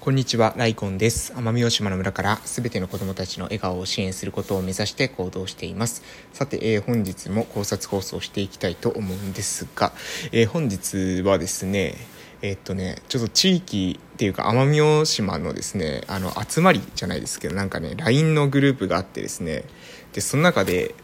[0.00, 1.32] こんにちは、ライコンです。
[1.32, 6.04] 奄美大島の村からすべての子供たちの笑顔を支援することを目指して行動しています。
[6.32, 9.92] さて、えー、本日も考察放送していきたいと思うんですが、
[10.30, 11.96] えー、本日はですね、
[12.42, 19.64] えー、っとね、ちょっと地域っていうか奄美大島のですね、あの、集まりじゃないですけど、なんかね、LINE のグループがあってですね、
[20.12, 20.94] で、その中で、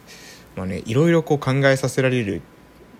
[0.54, 2.42] まあね、いろいろこう考えさせられる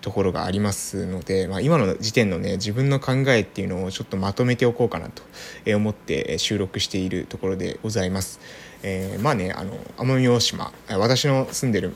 [0.05, 5.23] ところがありますので、まあ、今の時点のね自分の考えっていうのをちょっとまとめておこうかなと
[5.75, 8.39] 思って収録しているところでございます。
[8.83, 11.95] えー、まあねあの奄美大島私の住んでる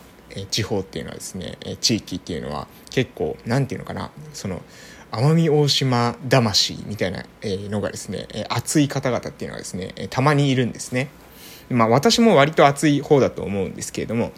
[0.50, 4.64] 地方っていうのはですね地域っていうのは結構何て言うのかなその
[5.12, 11.10] 奄美大島魂みたいなのがですね熱い方々っていうのはですねたまにいるんですね。
[11.70, 14.32] まあ私も割と熱い方だと思うんですけれども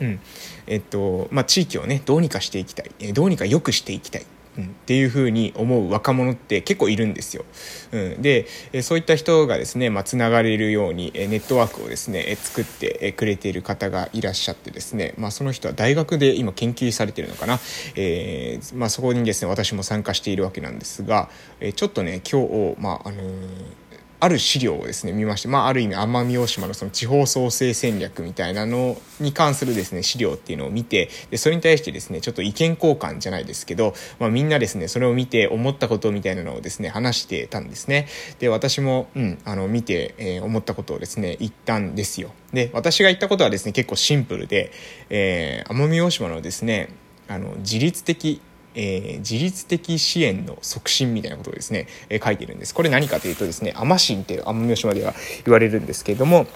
[0.00, 0.20] うん。
[0.66, 4.26] えっとまあ、地域をねどうにかしていきたい、えどうにか良くしていきたい、
[4.58, 7.44] うん、っていうふうに思う若者って結構いるんですよ。
[7.92, 17.60] うん、でえそういった人がですね、まあ、つながれるようにえネットワークをですねえ作ってくれている方がいらっしゃってですね、まあ、その人は大学で今研究されてるのかな、
[17.94, 21.28] えーまあ、そこにですね私も参加しているわけなんですが、
[21.60, 23.83] えちょっとね今日、まああのー
[24.24, 38.08] ある資料をですね見まして、まあ、ある意味奄美大島のその地方創生戦略みたいなのに関するですね資料っていうのを見てでそれに対してですねちょっと意見交換じゃないですけど、まあ、みんなですねそれを見て思ったことみたいなのをですね話してたんですね。
[38.38, 42.30] で私も、うん、あの見て、えー、思ったことをですね言ったんですよ。
[42.54, 44.72] で私が言ったことはですね結構シンプルで、
[45.10, 46.88] えー、奄美大島のですね
[47.28, 48.40] あの自律的
[48.74, 52.74] えー、自律的支援の促進みたいなことをですね、えー、書いてるんです。
[52.74, 56.46] これ何かというとですね、アマシンって奄美大島では言われるんですけれども、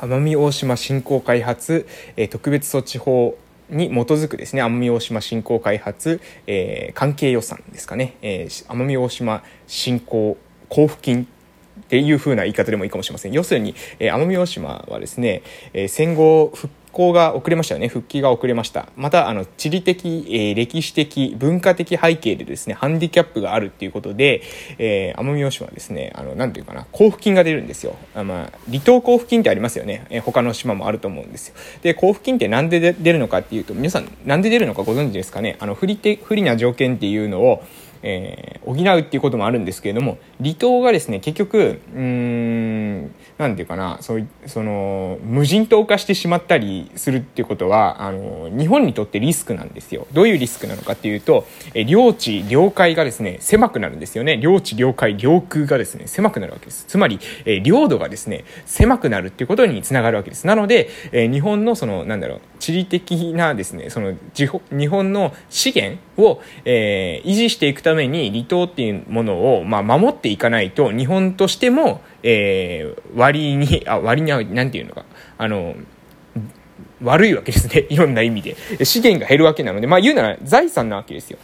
[0.00, 3.36] 奄美大島振興開発、えー、特別措置法
[3.70, 10.36] に基づくですね、奄美大島振興開発、えー、関係予算ですかね、えー、奄美大島振興
[10.68, 13.32] 交付金っていう風な言い方でもいいかもしれません。
[13.32, 17.88] 要するに、えー、奄美大島はですね、え、戦後復興が遅れましたよね。
[17.88, 18.88] 復帰が遅れました。
[18.96, 24.42] また、あの、地理的、えー、歴史的、文化的背景でですね、ハンディキャップがあるっていうことで、
[24.78, 27.96] えー、奄美大島はですね、あの、なんていうかな、交付金が出るんですよ。
[28.14, 30.06] あまあ、離島交付金ってありますよね。
[30.10, 31.54] えー、他の島もあると思うんですよ。
[31.82, 35.56] で、交付金ってなんで出るのかっていうと、皆さん、なんで出るのかご存知ですかね？
[35.58, 37.62] あの、不利、不利な条件っていうのを、
[38.06, 50.06] えー、補うっていうこともあるんですけれども離島がですね結局うんなんていうかなそうその無人島化してしまったりするっていうことはあの日本にとってリスクなんですよ。
[50.12, 54.36] どういうリスクなのかっていうと、えー、領地領海がですね狭くなるんですよね。
[54.36, 56.84] 領地領海領空がですね狭くなるわけです。
[56.86, 60.46] つまり、えー、領土がですね狭くなるっていうことにつながるわけです。
[60.46, 75.04] なので、えー、日本のそのなんだろう地理的なですねその日本の資源を、えー、維持していくためために離島っていうものを、まあ、守っていかないと日本としても、えー、割にあ割に何て言うのか
[75.38, 75.74] あの
[77.02, 77.86] 悪いわけですね。
[77.90, 78.56] いろんな意味で。
[78.84, 81.38] 資源が減るわけなのでまあ言うなら財産なわけですよ。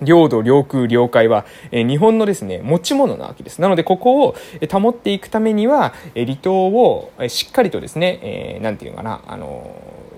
[0.00, 3.60] 領土、領空、領海は、え日本のですね、持ち物なわけです。
[3.60, 4.34] なので、ここを
[4.68, 9.70] 保っていくためには、え離島をしっかりとですね、えー、ていうのかな、あの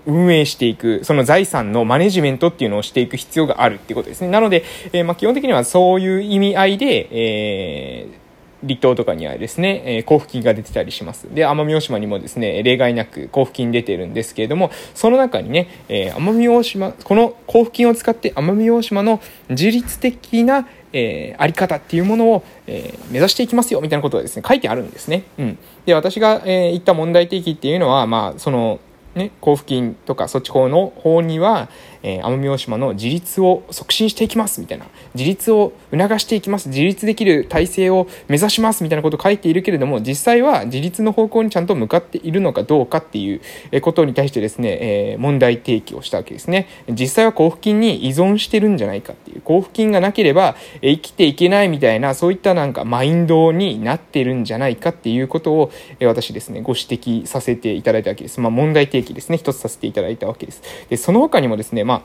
[0.06, 4.28] 運営していく、その財産のマネジメントっていうのをしていく必要があるっていうことですね。
[4.28, 8.25] なので、えー、まあ、基本的にはそういう意味合いで、えー
[8.66, 11.32] 離島とかにはですね、えー、交付金が出てたりします。
[11.32, 19.20] で、奄美大島にもですね、例外なく交付金出てるんですけれども、その中にね、えー、奄美大島、この交付金を使って奄美大島の
[19.50, 20.66] 自律的な
[20.97, 25.25] えー、あり方っていうものを、えー、目指していきますよみたいなことがですね書いてあるんですね。
[25.38, 28.78] うん、で私が、えー、言った問題提起っていうのは、まあ、その
[29.14, 31.69] ね、交付金とか措置法の法には、
[32.04, 34.87] え、奄美大島の自立を促進していきますみたいな。
[35.15, 36.69] 自立を促していきます。
[36.69, 43.41] 自立できる体制を目指しますみたいなことを書いているけれども実際は自立の方向にちゃんと向かっているのかどうかっていう
[43.81, 46.69] ことに対してですね、え、問題提起をしたわけですね。
[46.91, 49.41] 実際は交付金に依存してるんじゃないかっていう。
[49.41, 55.70] 交付金がなければ生きていけないみたいなそういったなんかマインドになってるんじゃないかっていうことを
[56.02, 59.38] 私ですねご指摘させていただいたわけです、まあ、問題提起ですね。
[59.38, 60.62] 一つさせていただいたわけです。
[60.88, 62.05] でその他にもですねまあま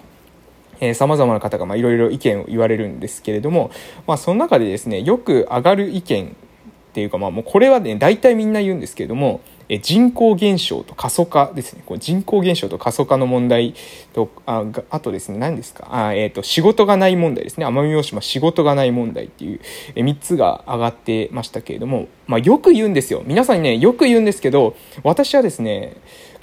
[0.82, 3.70] えー、様々な方がいろいろ意見を言われるんですけれども、
[4.08, 11.84] まあ、その中でですねよく上がる意見っていうか、まあ、もうこれはね大体みんな言うんですけれども、え人口減少と過疎化ですね。
[11.86, 13.76] こう人口減少と過疎化の問題
[14.14, 15.88] とああとですね何ですか？
[15.92, 17.66] あ、えーと、仕事がない問題ですね。
[17.68, 19.60] 奄美大島仕事がない問題っていう、
[19.96, 23.22] え3つが上がってましたけれども、まあ、よく言うんですよ。
[23.26, 25.98] 皆さんにねよく言うんですけど私はですね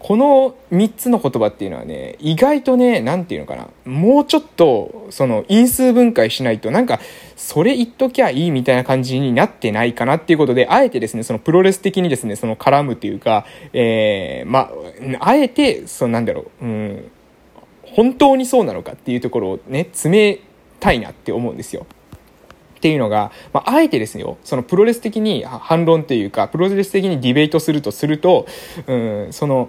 [0.07, 7.01] この3つの言葉っていうのはね、意外とね、なんていうのかな、もうちょっと、その、因数分解しないと、なんか、
[7.35, 14.71] それ言っときゃいいみたいな感じになってないかなっていうことで、あえてですね、そのプロレス的にですね、その絡むというか、えー、ま
[15.19, 17.11] あ、あえて、そのなんだろう、うん、
[17.83, 20.39] 本当にそうなのかっていうところをね、詰め
[20.79, 21.85] たいなって思うんですよ。
[22.77, 28.47] っていうのが、まあ、あえてですよ、そのプロレス的に反論というか、プロレス的にディベートするとすると、
[28.87, 29.69] うん、その、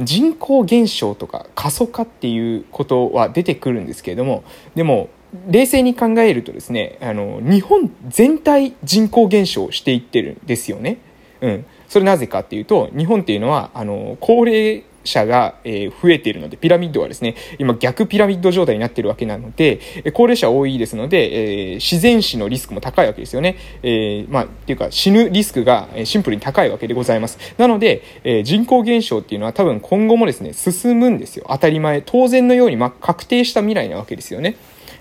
[0.00, 4.44] 人口減少とか過疎化っていうことは出てくるんですけれども、
[4.74, 5.08] でも、
[5.48, 10.98] 冷静に考えるとですね、あの、日本全体人口減少していってるんですよね。
[11.40, 11.66] うん。
[11.88, 19.80] それなぜかっていうと、日本っていうのは、あの、高齢者が、え、増えているので、ピラミッドはですね、今逆ピラミッド状態になっているわけなので、
[20.12, 23.56] 高齢者多いですので、え、自然死のリスクも高いわけですよね。
[23.82, 27.38] え、まあ、っていうか死ぬリスクがシンプルに高いわけでございます。
[27.58, 31.46] なので、え、人口減少っていうのは多分今後もですね、進むんですよ。
[31.48, 32.02] 当たり前。
[32.02, 34.56] 当然のように、ま、確定した未来なわけですよね。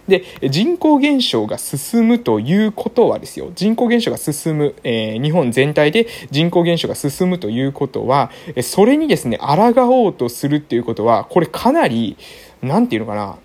[0.09, 12.17] で、人口減少が進むということはですよ、人口減少が進む、えー、日本全体で人口減少が進むということは、それにですね、抗おうとするっていうことは、これかなり、
[12.61, 13.37] なんていうのかな、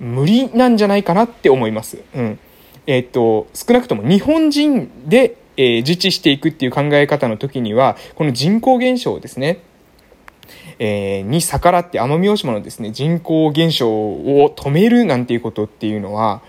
[0.00, 1.98] 無理なんじゃないかなって思います。
[2.14, 2.38] うん。
[2.86, 9.58] えー、っと、少なくとも日本人で、えー、自治していくっていう考え方の時には、この人口減少ですね、
[10.78, 16.42] えー、に逆らって奄美大島のですね、人口減少を止めるなんていうことっていうのは、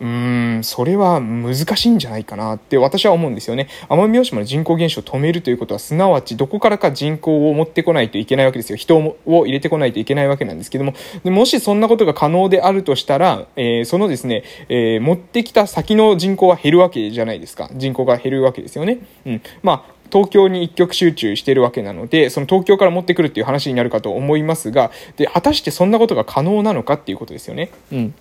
[0.00, 3.68] うーん、それは難しいんじゃないかなって私は思うんですよね。
[3.88, 8.76] 奄美大島の人口減少を止めるということは、すなわちどこからか人口を持ってこないといけないわけですよ。
[8.76, 10.92] 人を入れてこないといけないわけなんですけども、
[11.24, 17.70] でもしそんなことが可能であるとしたら、えー、そのですね、えー、持ってきた先の人口は減るわけじゃないですか。
[17.74, 18.98] 人口が減るわけですよね。
[19.24, 19.42] うん。
[19.62, 27.70] まあ、東京に一極集中しているわけなので、その東京から持ってくるっていう話になるかと思いますが、で、果たしてそんなことが可能なのかっていうことですよね。
[27.92, 28.14] うん。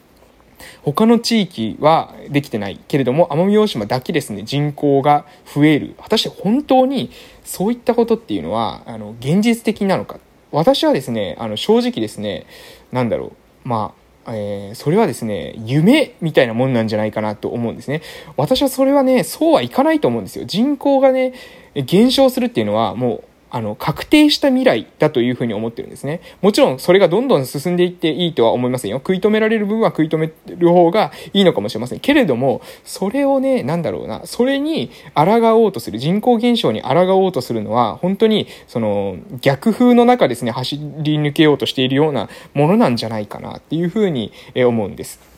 [0.84, 5.96] 他の地域はできてないけれども、奄美大島だけですね、人口が増える。
[6.02, 7.12] 果たして本当に
[7.44, 10.20] そういったことっていうのは、あの、現実的なのか。
[10.52, 12.46] 私はですね、あの、正直ですね、
[12.92, 13.34] なんだろ
[13.66, 18.02] う、まあ、えー、それはですね、夢みたいなもんなんじゃないかなと思うんですね。
[18.38, 20.46] 私はそれはね、そうはいかないと思うんですよ。
[20.46, 21.34] 人口がね、
[21.76, 23.24] 減少するっていうのはもう
[23.56, 26.20] あの、確定した未来だというふうに思ってるんですね。
[26.42, 28.98] もちろんそれがどんどん進んでいっていいとは思いませんよ。
[28.98, 32.02] 食い止められる部分は食い止める方がいいのかもしれません。
[32.02, 45.35] けれども、それをね、なんだろうな、それに抗おうとする、人口減少に抗おうとするのは、本当に、その、逆風の中ですね、走り抜けようとしているようなものなんじゃないかなっていうふうに思うんです。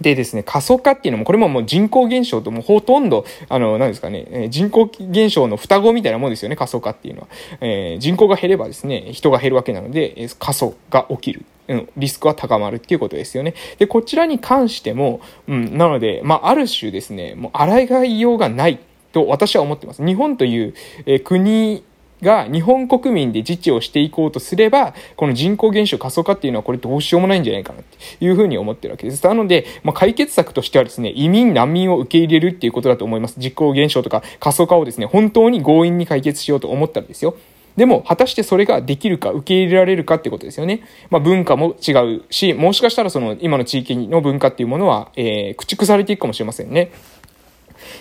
[0.00, 7.28] でですね、過疎化っていうのも、これももう人口減少ともうほとんど、あの、何ですかね、え人口減少の双子みたいなもんですよね、過疎化っていうのは。
[7.60, 11.44] えー、人口が減ればですね、人が減るわけなので、え過疎が起きる。
[11.68, 13.54] うん、リスクは高まるっていうことですよね。
[13.78, 18.80] で、こちらに関しても、うん、なので、まあ、ある種ですね、もう抗いようがない
[19.12, 20.04] と私は思ってます。
[20.04, 20.74] 日本という、
[21.06, 21.84] え、国
[22.22, 29.24] が日本国民で自治をしていこうとすれば、この人口減少過疎化っていうのはこれどうしようもないんじゃないかなっていうふうに思ってるわけです。
[29.26, 33.34] なので、まあ、解決策としてはですね、移民、難民を受け入れるっていうことだと思います。
[33.38, 37.36] 人口減少とか過疎化をですね、本当に強引に解決しようと思ったらですよ。
[37.76, 40.82] でも、果たしてそれができるか、受け入れられるかってことですよね。
[41.10, 46.92] まあ、文化も違うし、もしかしたらその、今の地域の文化っていうものは、えー、駆逐されていくかもしれませんね。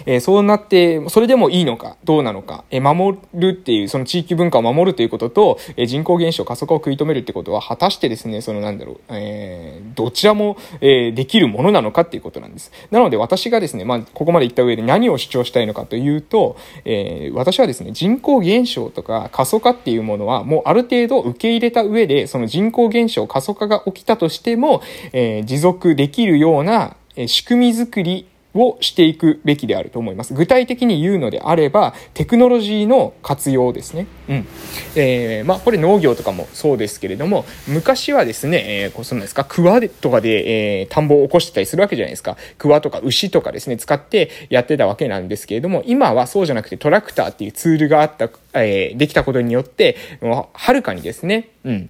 [0.06, 12.72] えー、そうなって、それでもいいのか、どうなのか、えー、守るっていう、その地域文化を守るということと、えー、人口減少、過疎化を食い止めるってことは、果たしてですね、そのなんだろう、えー、どちらも、えー、できるものなのかっていうことなんです。
[12.92, 24.82] なので私がですね、まあ、ここまで言った上で何を主張したいのかというと、えー、私はですね、人口減少とか過疎化っていうものは、もうある程度受け入れた上で、その人口減少、過疎化が起きたとしても、
[25.14, 26.96] えー、持続できるような、
[27.28, 30.34] 仕組み作りをしていくべきであると思います。
[30.34, 34.08] 具体的に言うのであれば、テクノロジーの活用ですね。
[34.30, 34.48] うん。
[34.96, 42.38] えー、まあ、これ農業とかもそうですけれども、昔はですね、えー、こう、そんなんですか、クワとかで、えー、田んぼを起こしてたりするわけじゃないですか。
[42.58, 51.90] クワとか牛とかですね、使ってやってたわけなんですけれども、今はそうじゃなくてトラクターっていうツールがあった、えー、できたことによって、もう、はるかにですね、うん。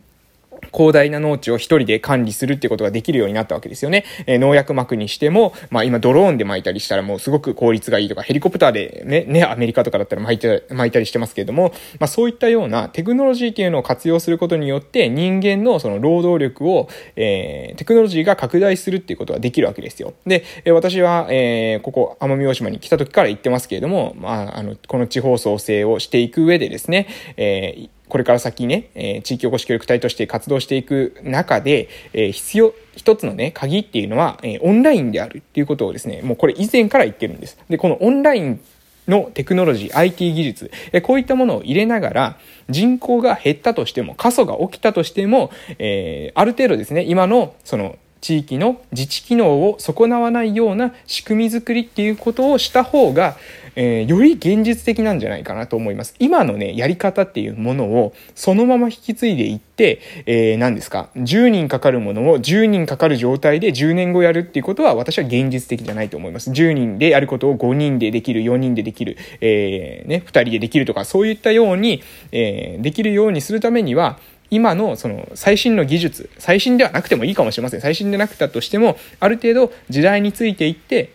[0.73, 4.05] 広大な農地を一人で管理するってことができるようになったわけですよね。
[4.25, 20.13] えー、農薬膜にしても、まあ今ドローンで巻いたりしたらもうすごく効率がいいとか、ヘリコプターでね、ね、アメリカとかだったら巻いて、巻いたりしてますけれども、まあそういったようなテクノロジーっていうのを活用することによって人間のその労働力を、えー、テクノロジーが拡大するっていうことができるわけですよ。
[20.25, 37.57] で、え私は、えー、ここ奄美大島に来た時から言ってますけれども、まああの、この地方創生をしていく上でですね、えーこれから先ね、え、地域おこし協力隊として活動していく中で、え、必要一つのね、鍵っていうのは、え、オンラインであるっていうことをですね、もうこれ以前から言ってるんです。
[37.69, 38.59] で、このオンライン
[39.07, 42.37] のテクノロジー、IT 技術、えこういったものを入れながら、
[42.69, 45.49] 人口が減ったとしても、過疎が起きたとしても、
[45.79, 53.35] えー、ある程度ですね、今の、その、地域の自治機能を損なわないような仕組み作りっていうことをした方が、
[53.75, 56.15] えー、より現実的なんじゃないかなと思います。
[56.19, 66.51] 今のね、やり方っていうものをそのまま引き継いでいって、えー、何ですか、10人かかるものを10人かかる状態で10年後やるっていうことは私は現実的じゃないと思います。
[66.51, 74.19] 10人でやることを5人でできる、4人でできる、えー、ね、2人でできるとか、そういったように、えー、できるようにするためには、
[74.51, 77.81] 今のその最新の技術、最新ではなくてもいいかもしれません。
[77.81, 81.13] 最新でなくたとしても、ある程度時代についていって、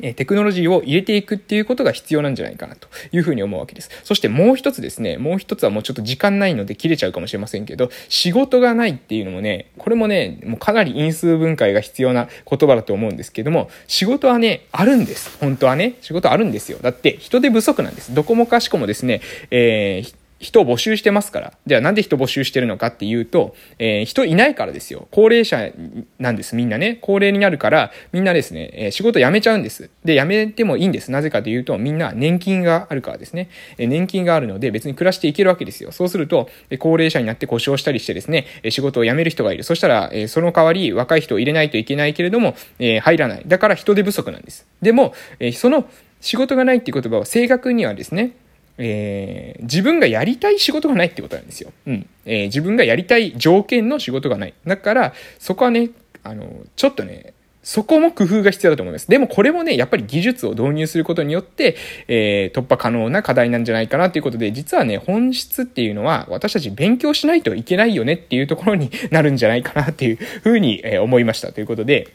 [0.00, 3.90] テクノロジーを入れていくっていうことが必要なんじゃないかなというふうに思うわけです。
[4.04, 15.36] そしてもう一つですね、もう一つはもうちょっと時間ないので切れちゃうかもしれませんけど、仕事がないっていうのもね、これもね、もうかなり因数分解が必要な言葉だと思うんですけども、仕事はね、あるんです。
[15.40, 16.78] 本当はね、仕事あるんですよ。
[16.80, 18.14] だって人手不足なんです。
[18.14, 21.52] どこもかしこもですね、えー人を募集してますから。
[21.66, 25.08] じゃあなんで人募集してるのかっていうと、えー、人いないからですよ。
[25.10, 25.70] 高齢者
[26.18, 26.98] なんです、みんなね。
[27.00, 29.90] 高齢になるから、みんなですね、えー、仕事辞めちゃうんです。
[30.04, 31.10] で、辞めてもいいんです。
[31.10, 33.48] なぜかというと、みんな年金があるからですね。
[33.78, 35.90] えー、年金があるので別に暮らしていけるわけですよ。
[35.90, 39.64] そうすると、え高齢者になって故障したりしてですね、え仕事を辞める人がいる。
[39.64, 43.42] そしたら、えその代わり若い人を入れないといけないけれども、え入らない。
[43.46, 44.66] だから人手不足なんです。
[44.82, 45.88] でも、えその
[46.20, 48.32] 仕事がないっていう言葉は正確にはですね、
[48.78, 51.72] えー、自分がやりたい仕事がないってことなんですよ。
[51.86, 52.06] うん。
[52.24, 54.54] えー、自分がやりたい条件の仕事がない。
[54.66, 55.90] だから、そこはね、
[56.22, 57.32] あの、ちょっとね、
[57.66, 59.08] そこも工夫が必要だと思います。
[59.08, 72.06] でもこれもね、やっぱり技術を導入することによって、えー、突破可能な課題なんじゃないかなということで、実はね、本質っていうのは私たち勉強しないといけないよねっていうところに なるんじゃないかなっていうふうに、え思いましたということで、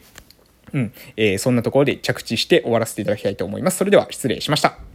[0.72, 3.76] うん、えー、そんなところで着地して終わらせていただきたいと思います。
[3.76, 4.91] それでは失礼しました。